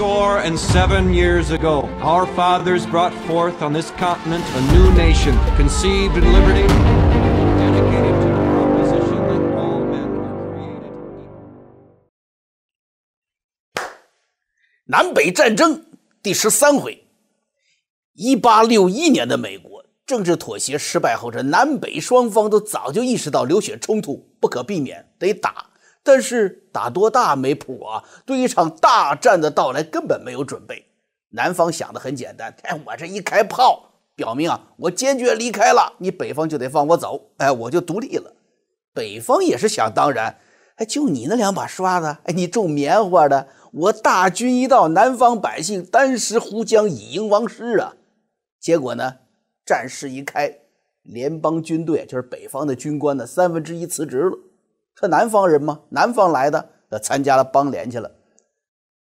[0.00, 5.34] score and seven years ago, our fathers brought forth on this continent a new nation,
[5.56, 11.16] conceived in liberty, dedicated to the proposition that all men are created equal.
[14.86, 15.84] 南北战争
[16.22, 17.06] 第十三回，
[18.14, 25.66] 一八六一年的美国政治妥协失败后，这南北双方都早就意识到流血冲突不可避免，得打。
[26.03, 28.03] 但是打多大没谱啊！
[28.25, 30.87] 对一场大战的到来根本没有准备。
[31.29, 38.33] 南方想的很简单，哎，我这一开炮，表明啊，我坚决离开了，你北方就得放我走，哎，我就独立了。
[38.93, 40.37] 北方也是想当然，
[40.75, 47.93] 哎，就你那两把刷子，哎，你种棉花的，我大军一到，南方百姓单食胡浆，以迎王师啊。
[48.59, 49.17] 结果呢，
[49.65, 50.57] 战事一开，
[51.03, 54.37] 联邦军队就是北方的军官的三分之一辞职了。
[55.01, 55.81] 他南方人吗？
[55.89, 58.11] 南方来的，呃，参加了邦联去了。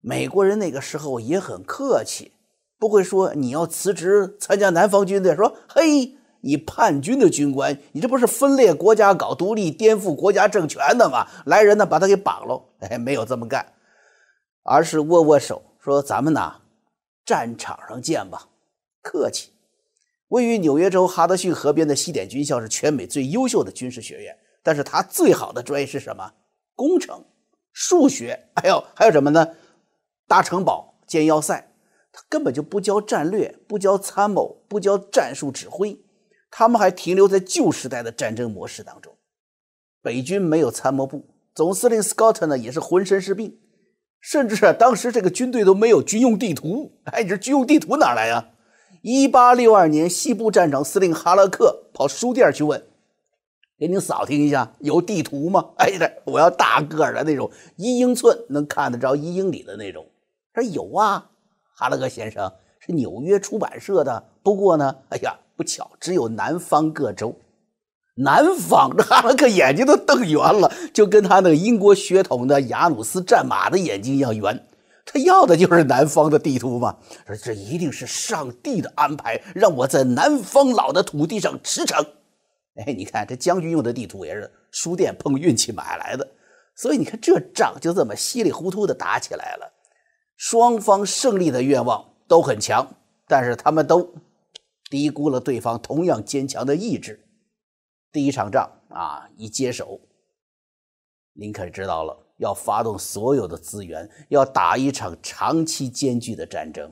[0.01, 2.31] 美国人那个时候也很客气，
[2.79, 11.27] 不会说你要辞职参加南方军队，说嘿，你叛军的军官，你这不是分裂国家、搞独立、颠覆国家政权的吗？
[11.45, 12.65] 来人呢，把他给绑喽！
[12.79, 13.73] 哎，没有这么干，
[14.63, 16.55] 而是握握手，说咱们呐，
[17.23, 18.49] 战场上见吧，
[19.03, 19.51] 客气。
[20.29, 24.35] 位于纽约州哈德逊河边的西点军校是全美最优秀的军事学院。
[24.63, 26.33] 但是他最好的专业是什么？
[26.75, 27.23] 工程、
[27.71, 29.49] 数学，还有还有什么呢？
[30.27, 31.69] 搭城堡、建要塞。
[32.11, 35.99] 他根本就不教战略，不教参谋，不教战术指挥。
[36.51, 39.15] 他们还停留在旧时代的战争模式当中。
[40.01, 41.25] 北军没有参谋部，
[41.55, 43.59] 总司令 Scott 呢也是浑身是病，
[44.21, 47.01] 甚至，当时这个军队都没有军用地图。
[47.05, 48.49] 哎，你这军用地图哪来呀？
[49.01, 52.85] 一八六二年，西部战场司令哈勒克跑书店去问。
[53.79, 55.65] 给您扫听一下，有地图吗？
[55.77, 60.05] 哎，这我要大个儿的那种，一英寸能看得着一英里的那种。
[60.53, 61.29] 他说有啊，
[61.75, 64.23] 哈勒克先生是纽约出版社的。
[64.43, 67.35] 不过呢，哎呀，不巧，只有南方各州。
[68.15, 74.65] 南方，这 哈勒克眼睛都瞪圆了，就跟他那个英国血统的雅努斯战马的眼睛一样圆。
[75.05, 76.95] 他要的就是南方的地图嘛。
[77.25, 82.05] 说这一定是上帝的安排，让我在南方老的土地上驰骋。
[82.75, 86.27] 哎，你看这将军用的地图也是书店碰运气买来的，
[86.75, 89.71] 所以你看这仗就这么稀里糊涂的打起来了。
[90.35, 92.95] 双方胜利的愿望都很强，
[93.27, 94.15] 但是他们都
[94.89, 97.23] 低估了对方同样坚强的意志。
[98.11, 100.01] 第一场仗啊，一接手，
[101.33, 106.91] 林肯知道了要发动所有的资源，要打一场长期艰巨的战争。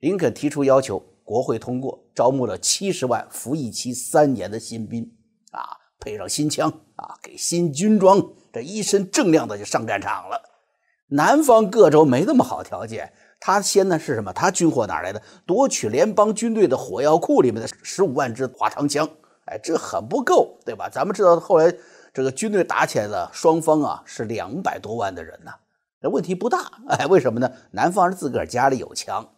[0.00, 1.04] 林肯提出要求。
[1.24, 5.10] 国会通过招募了七十万服役期三年的新兵，
[5.52, 5.62] 啊，
[6.00, 8.20] 配上新枪，啊，给新军装，
[8.52, 10.42] 这一身锃亮的就上战场了。
[11.08, 14.32] 南方各州没那么好条件，他先呢是什么？
[14.32, 15.22] 他军火哪来的？
[15.46, 19.08] 夺取联邦军队的火药库里面的十五万支滑膛枪，
[19.44, 20.88] 哎，这很不够，对吧？
[20.88, 21.72] 咱们知道后来
[22.14, 25.52] 这个军队打起来了，双方啊是两百多万的人呢，
[26.00, 27.52] 这问题不大，哎，为什么呢？
[27.72, 29.28] 南方人自个儿家里有枪。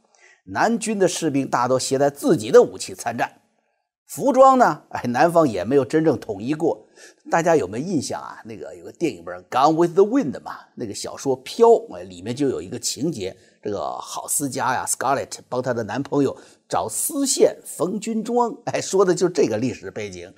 [0.44, 3.40] 南军的士兵大多携带自己的武器参战，
[4.06, 4.82] 服装呢？
[4.90, 6.86] 哎，南方也没有真正统一过。
[7.30, 8.40] 大家有没有印象啊？
[8.44, 10.58] 那个有个电影不是《Gone with the Wind》嘛？
[10.74, 16.36] 那个小说《飘》哎，里面就有一个情节，这个郝思嘉呀，Scarlett 帮她的男朋友
[16.68, 20.32] 找丝线缝军装，哎，说的就是这个历史背景。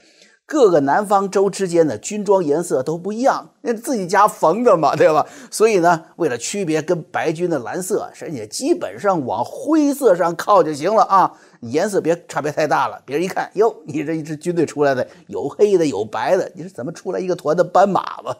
[0.46, 5.26] 各个南方州之间的军装颜色都不一样，那自己家缝的嘛，对吧？
[5.50, 13.02] 所以呢，为了区别跟白军的蓝色，人家基本上往灰色上靠就行了啊，颜色别差别太大了。
[13.04, 18.36] 别人一看，哟，你这一支军队出来的有黑的有白的，你是怎么出来一个团的斑马吧？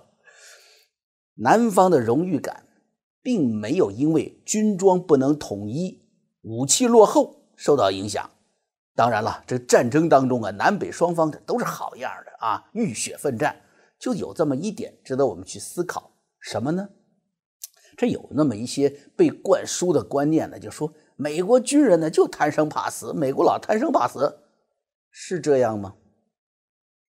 [1.38, 2.62] 南方的荣誉感
[3.20, 6.02] 并没有因为军装不能统一、
[6.42, 8.30] 武器落后受到影响。
[8.96, 13.54] 当然了，这战争当中啊，南北双方的都是好样的啊，浴血奋战，
[13.98, 16.10] 就有这么一点值得我们去思考，
[16.40, 16.88] 什么呢？
[17.94, 24.38] 这有那么一些被灌输的观念呢，就说美国军人呢就贪生怕死，美国佬贪生怕死，
[25.10, 25.94] 是这样吗？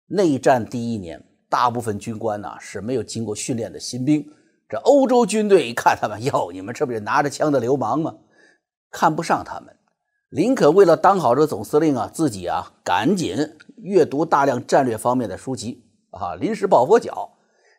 [0.07, 4.31] 内战第一年，大部分军官呢是没有经过训练的新兵，
[4.69, 8.15] 这欧洲军队一看他们，哟，你们这不是拿着枪的流氓吗？
[8.91, 9.75] 看不上他们。
[10.31, 13.37] 林肯为了当好这总司令啊，自己啊赶紧
[13.79, 17.33] 阅读大量战略方面的书籍啊，临时抱佛脚。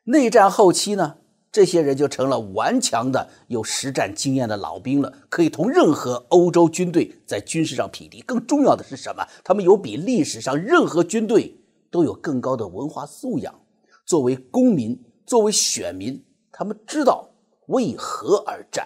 [0.04, 1.16] 内战后期呢，
[1.50, 8.20] 这些人就成了顽强的、有实战经验的老兵了，可以同任何欧洲军队在军事上匹敌。
[8.20, 9.26] 更重要的是什么？
[9.46, 11.58] 他们有比历史上任何军队
[11.90, 13.62] 都有更高的文化素养。
[14.06, 17.30] 作为公民，作为选民，他们知道
[17.68, 18.86] 为何而战。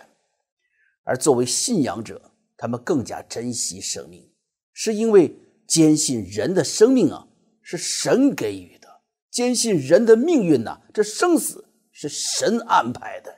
[1.04, 2.22] 而作为信仰者，
[2.66, 4.28] 他们更加珍惜生命，
[4.74, 7.28] 是因为坚信人的生命啊
[7.62, 8.88] 是神给予的，
[9.30, 13.32] 坚信人的命运呐，这生死是神安排的。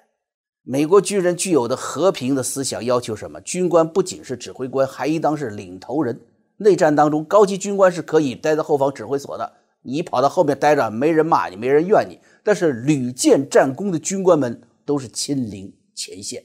[0.63, 3.41] 美国军人具有的和平的思想要求什么？
[3.41, 6.17] 军官不仅是指挥官，还应当是领头人。
[6.55, 9.51] 内战当中，高级军官是可以待在后方指挥所的，
[9.81, 12.17] 你跑到后面待着，没人骂你，没人怨你。
[12.45, 16.41] 但是屡建战功的军官们都是亲临前线。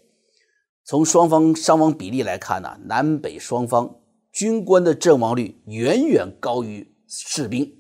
[0.85, 4.01] 从双方伤亡比例来看呢，南北双方
[4.33, 7.73] 军官的阵亡率远远高于士兵，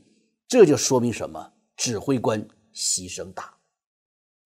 [0.46, 1.52] 这就说明什么？
[1.76, 3.54] 指挥官牺牲大，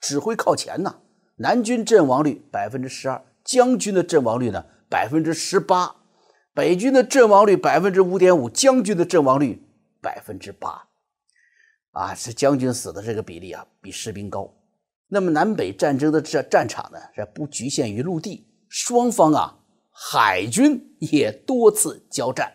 [0.01, 1.01] 指挥靠前呐。
[1.39, 5.95] 南军阵亡率百分之十二，将军的阵亡率呢百分之十八，
[6.55, 9.63] 北军的阵亡率百分之五点五，将军的阵亡率
[10.01, 10.89] 百分之八，
[11.91, 14.51] 啊，这将军死的这个比例啊比士兵高。
[15.09, 19.59] 那么南北战争的这战场呢，这不局限于陆地，双方啊
[19.93, 22.53] 海军也多次交战。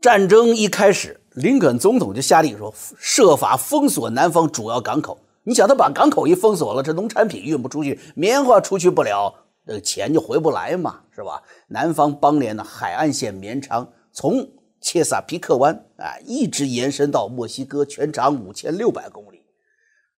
[0.00, 1.20] 战争一开始。
[1.34, 5.16] 林肯总统就下令说，设法封锁南方主要港口。
[5.44, 9.32] 你想，他把港口一封锁了，这农产品运不出去，棉花出去不了，
[9.64, 11.40] 这个钱就回不来嘛，是吧？
[11.68, 14.44] 南方邦联的海岸线绵长，从
[14.88, 19.42] 切萨皮克湾啊，一直延伸到墨西哥，全长五千六百公里。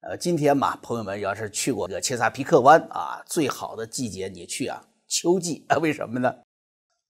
[0.02, 6.32] 呃，今天嘛，朋友们要是去过这个切萨皮克湾啊，最好的季节你去啊，秋季啊，为什么呢？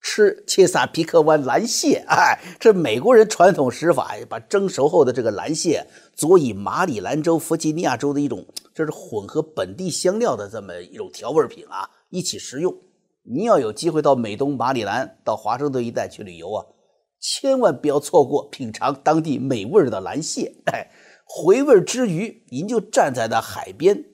[0.01, 8.43] 吃切萨皮克湾蓝蟹，哎，这美国人传统食法，把蒸熟后的这个蓝蟹佐以马里兰州、弗吉尼亚州的一种，
[8.73, 12.75] 这是混合本地香料的这么一种调味品啊，一起食用。
[13.23, 16.65] 你要有机会到美东马里兰、到华盛顿一带去旅游啊，
[17.20, 20.55] 千万不要错过品尝当地美味的蓝蟹。
[20.72, 20.90] 哎，
[21.25, 24.05] 回味之余，您就站在那海边，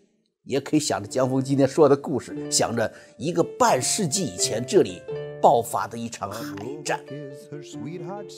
[0.44, 5.00] 也可以想着江峰今天说的故事，想着一个半世纪以前这里。
[5.42, 6.98] 爆发的一场海战，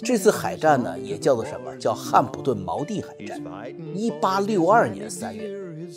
[0.04, 1.74] 这次海战呢也叫做什么？
[1.76, 3.40] 叫汉普顿锚地海战。
[3.94, 5.48] 一八六二年三月，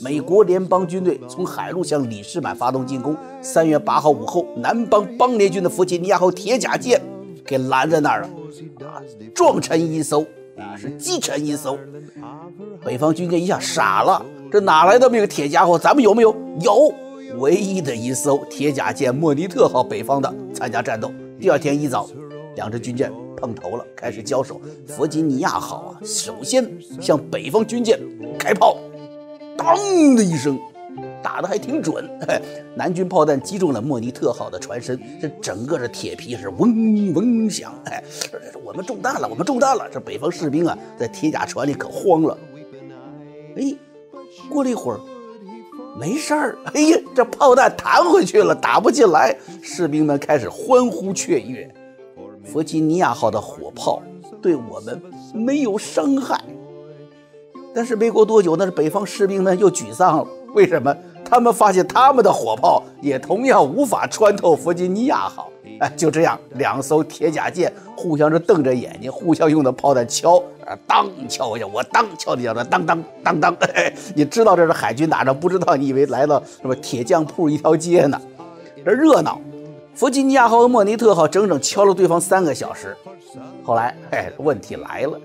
[0.01, 3.17] 美国联邦军队从海路向里士满发动进攻。
[3.41, 7.01] 三月八号午后，南邦邦联军的弗吉尼亚号铁甲舰
[7.45, 8.29] 给拦在那儿了，
[8.85, 9.01] 啊，
[9.33, 10.21] 撞沉一艘，
[10.57, 11.77] 啊，是击沉一艘。
[12.83, 15.77] 北方军舰一下傻了，这哪来的那个铁家伙？
[15.77, 16.35] 咱们有没有？
[16.59, 16.93] 有。
[17.37, 21.09] 唯一的一艘铁甲舰莫尼特号北方的参加战斗。
[21.39, 22.09] 第二天一早，
[22.55, 24.59] 两支军舰碰头了，开始交手。
[24.85, 27.97] 弗吉尼亚号啊，首先向北方军舰
[28.37, 28.77] 开炮，
[29.57, 29.75] 当
[30.15, 30.59] 的一声，
[31.21, 32.09] 打的还挺准。
[32.75, 37.73] 南军炮弹击中了莫尼特号的船身，这整个这铁皮是嗡嗡响。
[37.85, 38.03] 哎，
[38.63, 39.87] 我们中弹了，我们中弹了。
[39.91, 42.37] 这北方士兵啊，在铁甲船里可慌了。
[43.55, 43.75] 哎，
[44.49, 44.99] 过了一会儿。
[45.99, 49.35] 没事儿， 哎呀，这炮弹弹回去了，打不进来。
[49.61, 51.69] 士兵们开始欢呼雀跃。
[52.45, 54.01] 弗吉尼亚号的火炮
[54.41, 54.99] 对我们
[55.33, 56.41] 没有伤害，
[57.75, 60.27] 但是没过多久，那是北方士兵们又沮丧了。
[60.55, 60.95] 为什么？
[61.31, 65.49] 他们发现他们的火炮也同样无法穿透弗吉尼亚号。
[65.79, 73.55] 哎，就这样，两艘铁甲舰互相是瞪着眼睛，互相用的炮弹敲，啊，当敲一下，我当敲一下，当当当当。
[74.13, 78.19] 你知道这是海军打仗，不知道你以为来了什么铁匠铺一条街呢？
[78.83, 79.39] 这热闹。
[79.95, 82.93] 弗吉尼亚号和莫尼特号整整敲了对方三个小时。
[83.63, 85.17] 后来，哎，问题来了，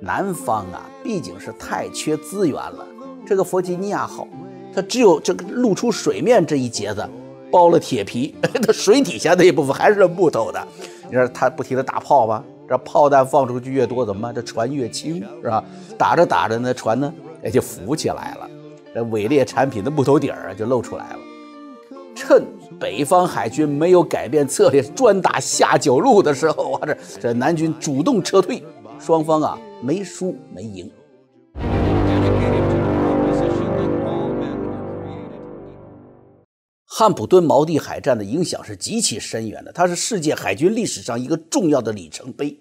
[0.00, 2.84] 南方啊，毕竟是太缺资源了。
[3.24, 4.26] 这个弗吉尼亚号，
[4.74, 7.08] 它只有这个露出水面这一截子。
[7.50, 8.34] 包了铁皮，
[8.66, 10.68] 它水底下那一部分还是木头的。
[11.06, 12.42] 你说它不停的打炮吗？
[12.66, 14.34] 这炮弹放出去越多，怎么办？
[14.34, 15.62] 这船越轻，是吧？
[15.98, 17.12] 打着打着，那船呢
[17.44, 18.48] 也就浮起来了。
[18.94, 21.18] 这伪劣产品的木头底儿就露出来了。
[22.14, 22.42] 趁
[22.80, 28.62] 北方海军没有改变策略，专打下九路的时候啊，这这南军主动撤退，
[28.98, 30.90] 双方啊没输没赢。
[36.94, 42.54] 汉普顿锚地海战的影响是极其深远的，它是世界海军历史上一个重要的里程碑，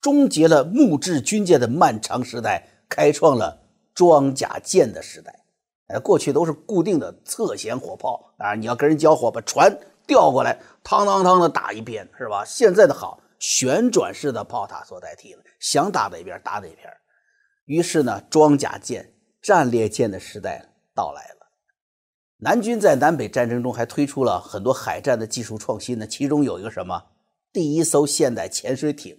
[0.00, 5.44] 终结了木质军舰的漫长时代，开创了装甲舰的时代。
[5.88, 12.42] 哎，过去都是固定的侧舷火炮啊，你要跟人交火，把船调过来，汤汤汤的打一遍，是吧？
[12.46, 16.90] 现在的好，旋转式的炮塔所代替了，想打哪边打哪边。
[17.66, 21.37] 于是呢，装甲舰、战列舰的时代到来了。
[22.40, 27.02] 南军在南北战争中还推出了很多海战的技术创新呢，其中有一个什么？
[27.52, 29.18] 第一艘现代潜水艇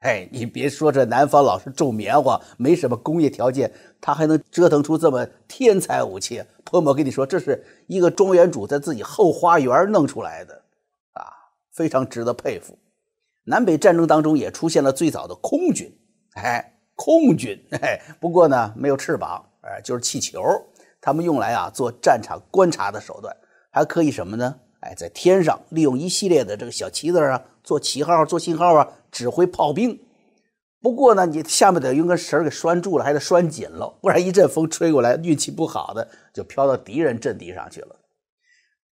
[0.00, 6.42] 哎，你别说这南方老是种棉花，没什么工业条件，他还能折腾出这么天才武器。
[6.64, 10.62] 朋友们，跟你说，这是一个庄园主在自己后花园弄出来的，
[11.14, 11.24] 啊，
[11.72, 12.78] 非常值得佩服。
[13.44, 15.90] 南北战争当中也出现了最早的空军，
[16.34, 20.42] 哎，空军，哎，不过呢没有翅膀，哎，就是气球，
[21.00, 23.36] 他们用来啊做战场观察的手段，
[23.70, 24.56] 还可以什么呢？
[24.80, 29.98] 哎，在天上利用一系列的这个小旗子啊，做旗号、做信号啊，指挥炮兵。
[30.80, 37.96] 不过呢，你下面得用根绳给拴住了，还得拴紧了，不然一阵风吹过来，运气不好的就飘到敌人阵地上去了。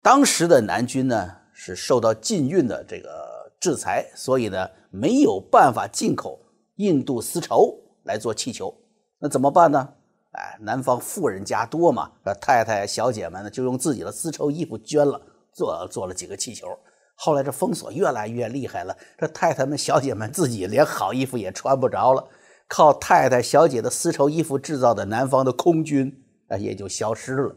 [0.01, 6.39] 当时的南军呢是受到禁运的这个制裁，所以呢没有办法进口
[6.77, 8.73] 印度丝绸来做气球，
[9.19, 9.89] 那怎么办呢？
[10.33, 12.11] 哎，南方富人家多嘛，
[12.41, 15.21] 太太小姐们呢就用自己的丝绸衣服捐了。
[15.55, 16.67] 做做了几个气球，
[17.15, 22.27] 后来这封锁越来越厉害了，这太太们、小姐们自己连好衣服也穿不着了，
[22.67, 27.55] 靠太太、小姐的丝绸衣服制造的南方的空军啊也就消失了。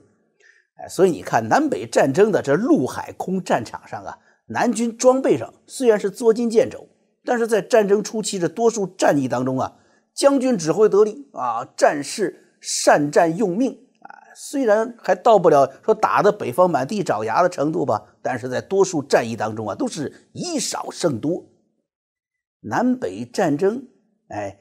[0.75, 4.17] 哎，所以你看南北战争的这陆海空战场上啊，
[4.48, 6.89] 南军装备上虽然是捉襟见肘，
[7.24, 9.77] 但是在战争初期这多数战役当中啊，
[10.13, 14.34] 将军指挥得力啊，战士善战用命啊。
[14.36, 21.45] 虽然还到不了说打的北方满地找牙的程度吧，但是在多数战役当中啊，都是以少胜多。
[22.62, 23.88] 南北战争，
[24.29, 24.60] 哎，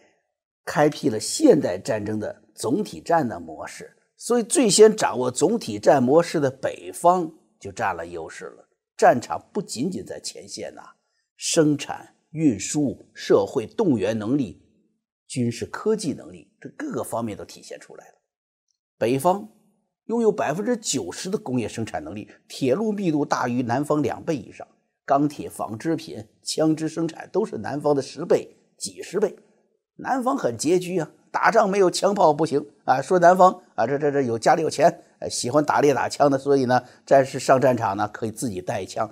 [0.67, 8.69] 开辟了现代战争的总体战的模式，所以最先掌握总体战模式的北方就占了优势了。
[8.97, 10.83] 战场不仅仅在前线呐，
[11.37, 14.64] 生产、运输、社会动员能力、
[15.35, 18.15] 军事科技能力，这各个方面都体现出来了。
[18.97, 19.49] 北方。
[20.07, 24.69] 拥有百分之九十的工业生产能力，铁路密度大于南方两倍以上，
[25.07, 29.35] 钢铁、纺织品、枪支生产都是南方的十倍、几十倍。
[29.97, 33.01] 南方很拮据啊，打仗没有枪炮不行啊。
[33.01, 39.11] 说南方啊，这这这有家里有钱，喜欢打猎打枪的，所以呢，战士上战场呢可以自己带枪。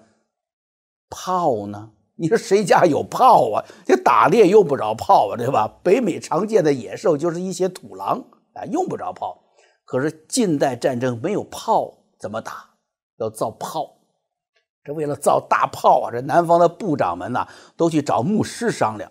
[1.09, 1.91] 炮呢？
[2.23, 3.65] 你说谁家有炮啊？
[3.85, 5.69] 这打猎用不着炮啊，对吧？
[5.83, 8.23] 北美常见的野兽就是一些土狼
[8.55, 9.43] 啊，用不着炮。
[9.85, 12.53] 可是近代战争没有炮怎么打？
[13.19, 13.97] 要造炮。
[14.85, 19.11] 这为了造大炮啊，这南方的部长们呐都去找牧师商量。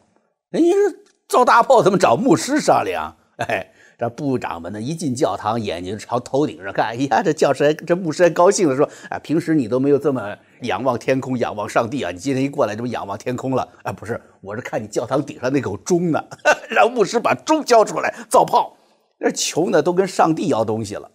[0.50, 3.18] 人家说造大炮怎么找牧师商量？
[3.36, 6.86] 哎，这部长们呢一进教堂，眼睛朝头顶上看。
[6.86, 12.12] 哎呀，这教师这牧师还高兴了，说：“啊，平时你都没有这么仰望天空、仰望上帝啊！
[12.12, 13.68] 你今天一过来，这不仰望天空了？
[13.84, 16.24] 哎，不是，我是看你教堂顶上那口钟呢，
[16.70, 18.76] 让牧师把钟交出来造炮。”
[19.20, 21.12] 这穷的都跟上帝要东西了。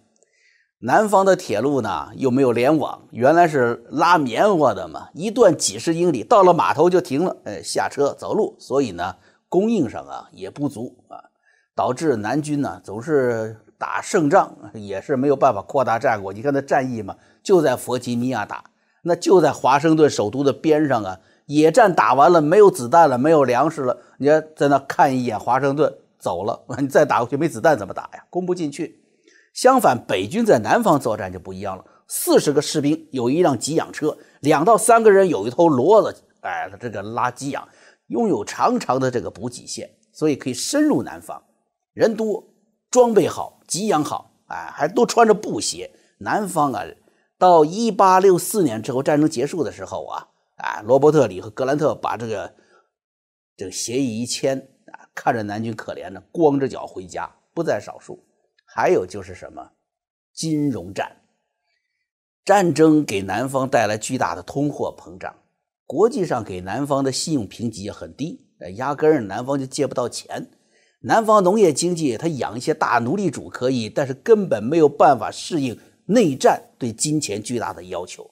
[0.79, 9.17] 南方的铁路呢又没有联网，原来是拉棉花的嘛，一段几十英里，到了码头就停了，哎，下车走路，所以呢
[9.49, 11.19] 供应上啊也不足啊，
[11.75, 16.33] 导致南军呢总是打胜仗，也是没有办法扩大战果。
[16.33, 18.63] 你看那战役嘛，就在弗吉尼亚打，
[19.07, 25.93] 那就在华盛顿首都的边上啊，野战打完了，没有子弹了，没有粮食了，你看在那看一眼华盛顿。
[26.19, 28.25] 走了， 你再打过去没子弹怎么打呀？
[28.31, 29.01] 攻不进去。
[29.53, 31.85] 相反，北军在南方作战就不一样了。
[32.09, 37.69] 四十个士兵有一辆给养车，两到三个人有一头骡子，哎，这个拉给养，
[38.09, 41.41] 拥有长长的这个补给线，所以可以深入南方。
[41.93, 42.43] 人多，
[42.91, 45.89] 装备好，给养好，哎，还都穿着布鞋。
[46.19, 46.83] 南方啊，
[47.39, 52.55] 到一八六四年之后战争结束的时候啊，啊，罗伯特里和格兰特把这个
[53.57, 54.59] 这个协议一签
[54.93, 55.09] 啊。
[55.15, 58.25] 看着南军可怜的，光着脚回家不在少数。
[58.65, 59.71] 还有就是什么，
[60.35, 61.23] 金融战，
[62.45, 65.35] 战争给南方带来巨大的通货膨胀，
[65.87, 70.51] 国际上给南方的信用评级也很低，压根儿南方就借不到钱。
[71.01, 78.31] 南方农业经济，他养一些大奴隶主可以，但是根本没有办法适应内战对金钱巨大的要求。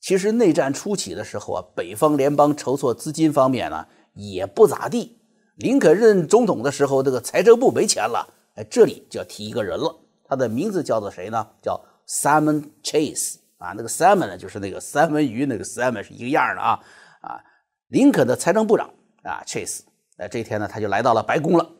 [0.00, 5.18] 其实内战初期的时候啊，北方联邦筹措资金方面呢也不咋地。
[5.56, 11.46] 林肯任总统的时候，这个财政部没钱了，哎，这里就要提一个人了，他的名字叫做谁呢？
[11.62, 16.80] 叫 Simon Chase 啊，那个 Simon 呢，就是那个三文鱼那个 Simon 是一个样的啊
[17.22, 17.40] 啊，
[17.88, 18.90] 林肯的财政部长
[19.22, 19.82] 啊，Chase，
[20.16, 21.70] 哎，这天呢，他就来到了白宫了。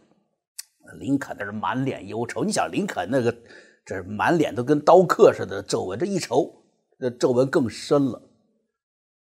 [0.99, 3.37] 林肯那是满脸忧愁，你想林肯那个
[3.85, 6.55] 这满脸都跟刀刻似的皱纹，这一瞅，
[6.99, 8.23] 这皱纹更深了。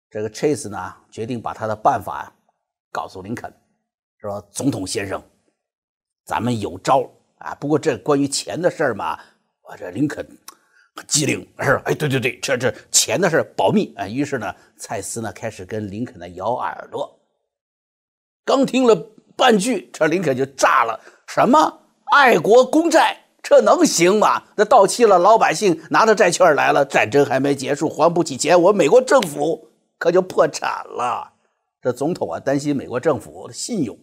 [0.09, 2.33] 这个 Chase 呢，决定把他的办法
[2.91, 3.53] 告诉林肯。
[4.19, 5.21] 说总统先生，
[6.25, 7.53] 咱们有招啊！
[7.55, 9.19] 不过这关于钱的事嘛，
[9.61, 10.27] 我这林肯
[11.05, 14.07] 机灵是哎，对对对，这这钱的事保密啊。
[14.07, 17.19] 于是呢，蔡斯呢开始跟林肯呢咬耳朵。
[18.43, 18.95] 刚听了
[19.35, 23.26] 半句，这林肯就炸了：什么爱国公债？
[23.49, 24.43] 这能行吗？
[24.57, 31.31] 那到期了，老百姓拿着债券来了，战争还没结束，还不起钱，我美国政府可就破产了。
[31.81, 33.97] 这总统啊，担心美国政府的信用。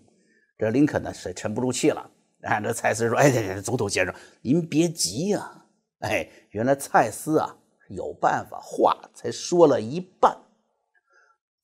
[0.56, 2.08] 这林肯呢是沉不住气了。
[2.40, 5.46] 哎，这蔡司说：“哎，总统先生，您别急呀。
[6.00, 7.54] 哎，原来蔡司啊
[7.90, 10.34] 有办法，话才说了一半。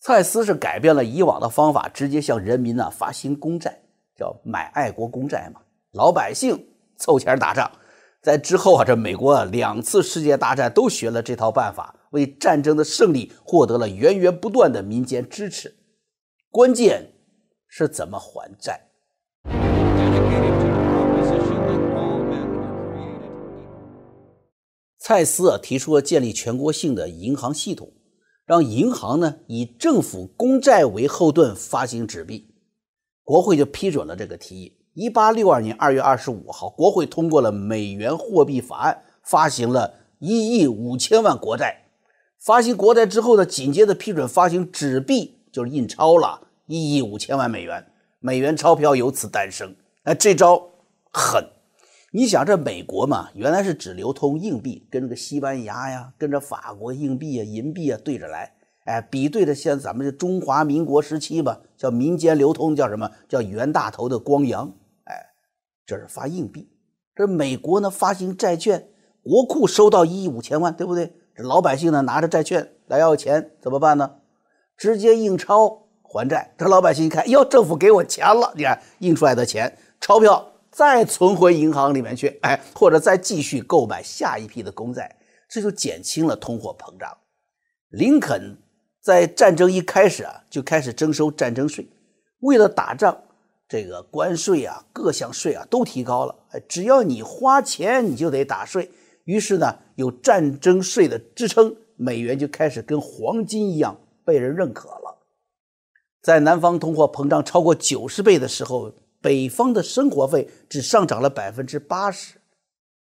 [0.00, 3.80] 蔡司是改变了以往的方法，直接向人民呢发行公债，
[4.14, 6.62] 叫买爱国公债嘛，老百姓。”
[7.00, 7.73] 凑钱打仗，
[8.23, 15.75] 在之后啊，这美国啊两次世界大战都学了这套办法，为战争的胜利获得了源源不断的民间支持。
[16.50, 17.11] 关键
[17.66, 18.88] 是怎么还债？
[24.99, 27.90] 蔡司啊提出了建立全国性的银行系统，
[28.45, 32.54] 让银行呢以政府公债为后盾发行纸币，
[33.25, 34.76] 国会就批准了这个提议。
[35.00, 41.85] 一八六二年二月二十五号，国会通过了美元货币法案，发行了一亿五千万国债。
[42.38, 47.83] 发行国债之后呢，紧接着批准发行纸币，就是印钞了，一亿五千万美元，
[48.19, 49.75] 美元钞票由此诞生。
[50.02, 50.69] 哎，这招
[51.11, 51.49] 狠！
[52.12, 58.52] 你想，这美国嘛，原来是只流通硬币，跟这个西班牙呀，跟着法国硬币啊、银币啊对着来。
[58.85, 63.11] 哎，比对着像咱们这中华民国时期吧，叫民间流通叫什么？
[63.26, 64.71] 叫袁大头的光洋。
[65.90, 66.70] 这是发硬币，
[67.16, 68.87] 这美国呢发行债券，
[69.25, 71.12] 国库收到一亿五千万，对不对？
[71.35, 74.09] 这老百姓呢拿着债券来要钱，怎么办呢？
[74.76, 76.54] 直接印钞还债。
[76.56, 85.16] 这老百姓一看，哟，政府给我钱了，你看印出来的钱，钞票再存回银行里面去，哎，或者再继续购买下一批的公债，
[85.49, 87.11] 这就减轻了通货膨胀。
[87.88, 88.56] 林肯
[89.02, 91.90] 在战争一开始啊，就开始征收战争税，
[92.42, 93.25] 为了打仗。
[93.70, 96.34] 这个关税啊，各项税啊都提高了。
[96.50, 98.90] 哎，只要你花钱，你就得打税。
[99.26, 105.18] 于是呢，有战争税的支撑，美元就开始跟黄金一样被人认可了。
[106.21, 112.40] 在南方通货膨胀超过九十倍的时候，北方的生活费只上涨了百分之八十。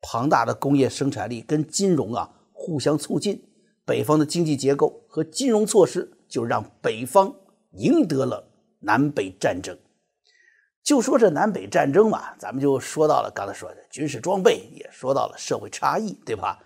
[0.01, 3.43] 庞大的工业生产力跟金融啊互相促进，
[3.85, 7.35] 北方的经济结构和金融措施就让北方
[7.73, 8.49] 赢得了
[8.81, 9.77] 南北战争。
[10.87, 16.61] 就说这南北战争嘛，咱们就说到了刚才说的军事装备，也说到了社会差异，对吧？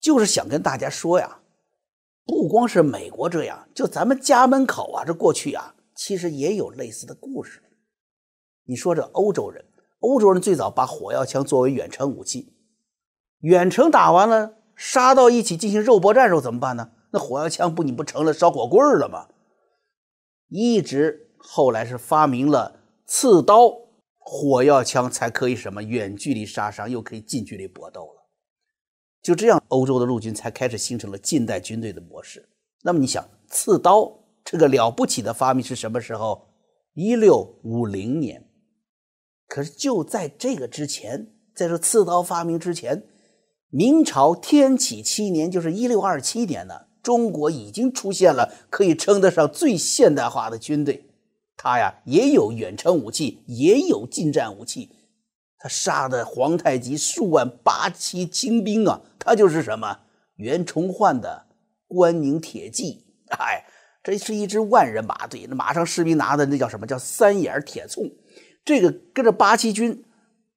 [0.00, 1.40] 就是想跟大家说呀，
[2.24, 7.60] 不光是美国这样，就咱们家门口啊，这过去啊，其实也有类似的故事。
[8.64, 9.66] 你说这欧洲人，
[9.98, 12.54] 欧洲人最早把火药枪作为远程武器，
[13.40, 16.92] 远程打完了，杀到一起进行肉搏战时候怎么办呢？
[17.10, 19.28] 那火药枪不你不成了烧火棍了吗？
[20.48, 22.79] 一直后来是发明了。
[23.12, 23.76] 刺刀
[24.18, 28.28] 火药枪才可以什么远距离杀伤，又可以近距离搏斗了。
[29.20, 32.48] 就这样，欧洲的陆军才开始形成了近代军队的模式。
[32.82, 36.46] 那么，你想，刺刀这个了不起的发明是什么时候？
[36.94, 38.48] 一六五零年。
[39.48, 43.02] 可是就在这个之前，在这刺刀发明之前，
[43.70, 51.09] 明朝天启七年，就是一六二七年呢，中国已经出现了可以称得上最现代化的军队。
[51.62, 54.88] 他呀也有远程武器，也有近战武器。
[55.58, 59.98] 他杀的皇太极数万八旗精兵啊，他就是什么
[60.36, 61.44] 袁崇焕的
[61.86, 63.04] 关宁铁骑。
[63.38, 63.62] 哎，
[64.02, 68.10] 这是一支万人马队，那马上士兵拿的那叫什么叫三眼铁铳。
[68.64, 70.02] 这个跟着八旗军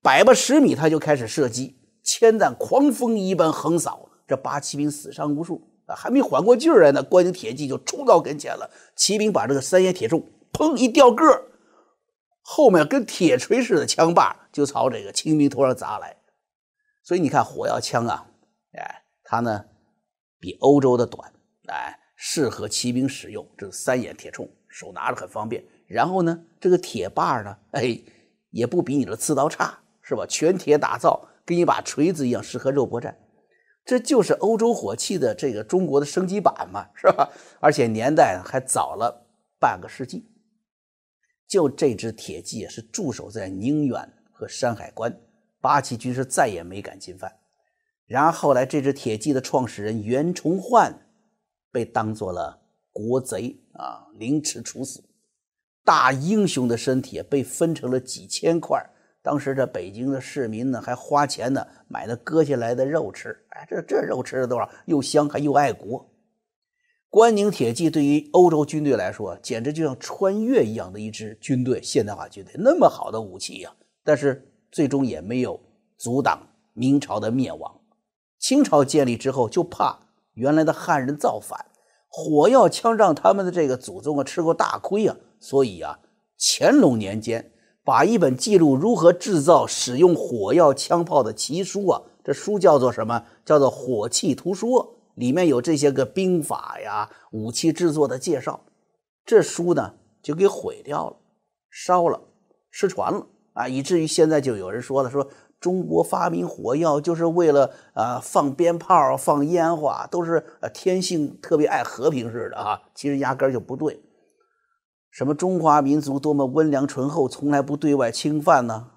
[0.02, 8.72] 百八十米，他就开始射击，千弹狂风一般横扫，这八旗兵死伤无数，还没缓过劲儿来呢，关宁铁骑就冲到跟前了。
[8.96, 10.24] 骑兵把这个三眼铁铳。
[10.54, 10.78] 砰！
[10.78, 11.50] 一掉个，
[12.42, 16.16] 后面跟铁锤似的枪把就朝这个清兵头上砸来。
[17.04, 18.28] 所以你看，火药枪啊，
[18.78, 19.66] 哎，它呢
[20.40, 21.34] 比欧洲的短，
[21.68, 23.46] 哎，适合骑兵使用。
[23.58, 25.62] 这是三眼铁铳，手拿着很方便。
[25.88, 28.00] 然后呢，这个铁把呢，哎，
[28.52, 30.26] 也不比你的刺刀差，是吧？
[30.26, 33.18] 全铁打造，跟一把锤子一样，适合肉搏战。
[33.84, 37.30] 这就是欧洲火器的这个中国的升级版嘛，是吧？
[37.60, 39.28] 而且年代还早了
[39.60, 40.32] 半个世纪。
[41.54, 45.16] 就这支铁骑也是驻守在宁远和山海关，
[45.62, 47.32] 八旗军是再也没敢进犯。
[48.08, 51.06] 然而后来，这支铁骑的创始人袁崇焕
[51.72, 52.60] 被当做了
[52.92, 55.04] 国贼啊，凌迟处死。
[55.84, 58.84] 大英雄的身体被分成了几千块。
[59.22, 63.30] 当时这北京的市民呢，还花钱呢买了割下来的肉吃。
[63.50, 64.68] 哎，这这肉吃了多少？
[64.88, 66.04] 又香还又爱国。
[67.14, 73.72] 关宁铁骑对于欧洲军队来说，简直就像穿越一样的一支军队，现代化军队，那么好的武器呀！
[74.04, 75.60] 但是最终也没有
[75.96, 76.42] 阻挡
[76.74, 77.82] 明朝的灭亡。
[78.40, 80.00] 清朝建立之后，就怕
[80.34, 81.68] 原来的汉人造反，
[82.10, 86.00] 火药枪让他们的这个祖宗啊吃过大亏啊，所以啊，
[86.40, 87.52] 乾隆年间
[87.84, 93.24] 把一本记录如何制造、使用火药枪炮的奇书啊，这书叫做什么？
[93.46, 94.84] 叫做《火器图说》。
[95.16, 98.62] 里面有这些个兵法呀、武器制作的介绍，
[99.26, 101.18] 这书呢就给毁掉了、
[101.70, 102.22] 烧了、
[102.72, 103.68] 失传了啊！
[103.68, 112.82] 以至于现在就有人说了，说中国发明火药就是为了啊放鞭炮、放烟花，都是呃天性特别爱和平似的啊！
[112.94, 114.02] 其实压根就不对。
[115.12, 118.92] 什么中华民族多么温良醇厚，从来不对外侵犯呢？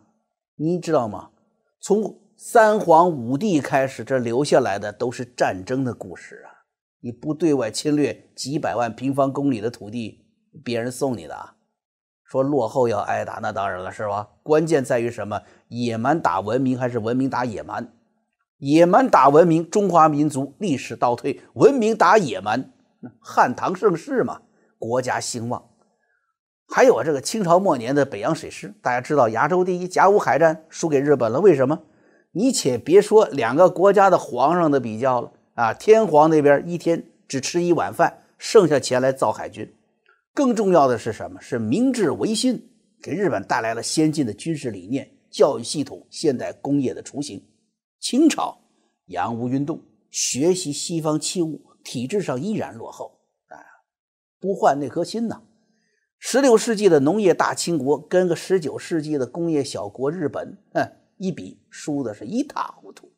[0.57, 1.31] 你知道吗？
[1.79, 6.69] 从三皇五帝开始，这留下来的都是战争的故事啊！
[7.01, 10.27] 你不对外侵略几百万平方公里的土地，
[10.63, 11.55] 别人送你的啊，
[12.25, 14.29] 说落后要挨打，那当然了，是吧？
[14.43, 15.41] 关键在于什么？
[15.69, 17.91] 野蛮打文明还是文明打野蛮？
[18.59, 22.71] 野蛮打文明，中华民族历史倒退；文明打野蛮，
[23.19, 24.43] 汉唐盛世嘛，
[24.79, 25.71] 国家兴旺。
[26.69, 31.83] 还有啊，这个清朝末年的北洋水师，大家知道，亚洲第一甲午海战输给日本了，为什么？
[32.37, 39.75] 你且别说两个国家的皇上的比较了啊，天皇那边一天只吃一碗饭，剩下钱来造海军。
[40.35, 41.41] 更重要的是什么？
[41.41, 42.69] 是明治维新，
[43.03, 47.43] 给日本带来了先进的军事理念、教育系统、现代工业的雏形。
[47.99, 48.59] 清朝
[49.07, 53.19] 洋务运动，学习西方器物，体制上依然落后
[53.49, 53.57] 啊，
[54.39, 55.41] 不换那颗心呐。
[56.19, 60.87] 十六世纪的农业大清国跟个十九世纪的工业小国日本，哼。
[61.19, 63.11] 一比输的是一塌糊涂，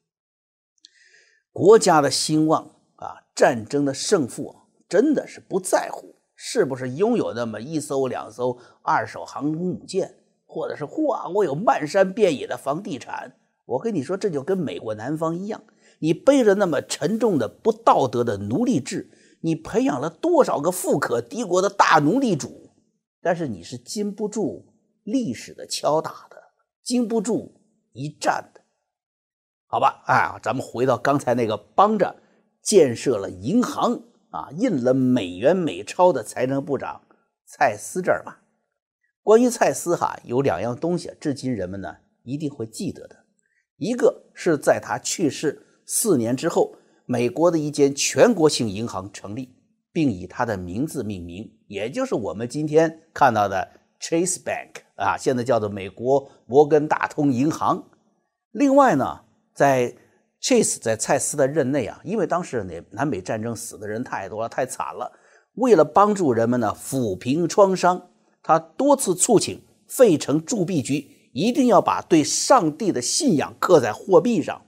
[1.53, 10.15] 国家的兴旺啊，战争的胜负啊真的是不在乎是不是拥有那么一艘两艘二手航空母舰，
[10.47, 13.35] 或者是哇，我有漫山遍野的房地产。
[13.67, 15.63] 我跟你说，这就跟美国南方一样，
[15.99, 22.71] 你背着那么沉重的不道德的奴隶制，你培养了多少个富可敌国的大奴隶主，
[23.21, 26.37] 但是你是经不住历史的敲打的，
[26.83, 27.58] 经不住。
[27.99, 28.61] 一战的，
[29.67, 32.23] 好吧，哎，咱们回到刚才那个帮着
[32.63, 37.03] 建设了银行啊，印了美元美钞的财政部长
[37.45, 38.45] 蔡司这儿吧。
[39.25, 43.25] 关于蔡司哈，有两样东西，至今人们呢一定会记得的。
[43.77, 49.57] 一个是在他去世四年之后，美国的一间全国性银行成立，
[49.93, 54.83] 并以他的名字命名，也就是我们今天看到的 Chase Bank。
[54.97, 57.85] 啊，现在叫做美国摩根大通银行。
[58.51, 59.21] 另外呢，
[59.55, 59.95] 在
[60.43, 65.13] Chase 在蔡司的任内啊，因为当时那南北战争死的人太多了，太惨了。
[65.55, 68.11] 为了帮助人们呢抚平创伤，
[68.43, 74.63] 他多次促请费城铸币局一定要把对上帝的信仰刻在货币上。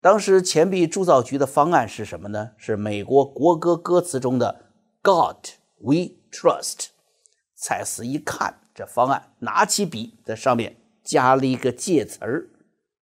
[0.00, 2.50] 当时钱币铸造局的方案是什么呢？
[2.56, 4.66] 是美国国歌歌词中的
[5.02, 5.48] “God
[5.80, 6.88] We Trust”。
[7.56, 8.60] 蔡司一看。
[8.74, 12.46] 这方案拿起笔在上面加了一个介词儿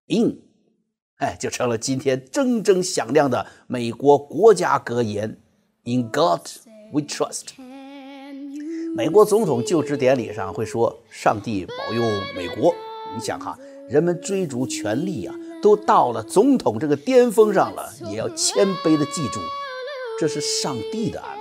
[0.07, 0.41] ，in，
[1.15, 5.39] 哎，就成了今天铮铮响亮的美国国家格言
[5.85, 6.41] ：In God
[6.91, 7.53] We Trust。
[8.93, 12.03] 美国总统就职典礼上会说：“上帝保佑
[12.35, 12.75] 美国。”
[13.15, 19.39] 你想哈，人们追逐权力啊，都到了总统这个巅峰上了，也要谦卑的记住，
[20.19, 21.40] 这是上帝的安排。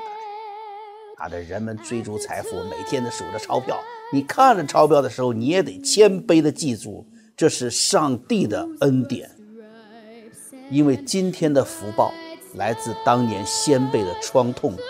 [1.23, 3.79] 他的人们追逐财富，每天的数着钞票。
[4.11, 7.07] 你看着钞票的时候，你也得谦卑的记住，
[7.37, 9.31] 这是上帝的恩典，
[10.71, 12.11] 因为今天的福报
[12.55, 14.81] 来自当年先辈的创痛和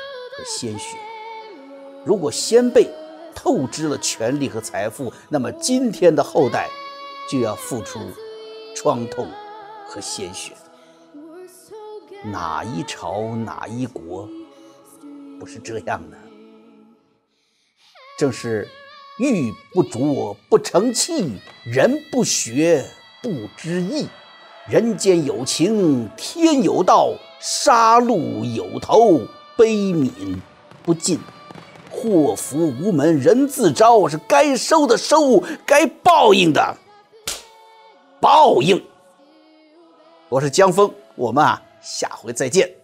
[0.47, 0.97] 鲜血。
[2.05, 2.88] 如果先辈
[3.35, 6.69] 透支了权力和财富，那么今天的后代
[7.29, 7.99] 就要付出
[8.77, 9.27] 创痛
[9.85, 10.53] 和鲜血。
[12.23, 14.29] 哪一朝哪一国
[15.40, 16.16] 不是这样的？
[18.20, 18.68] 正是。
[19.16, 22.85] 玉不琢不成器，人不学
[23.22, 24.06] 不知义。
[24.66, 29.20] 人间有情天有道，杀戮有头
[29.56, 30.38] 悲悯
[30.83, 31.18] 不尽。
[31.90, 36.76] 祸福无门人自招，是该收的收，该报应的
[38.20, 38.83] 报应。
[40.30, 42.80] 我是江峰，我们啊，下回再见。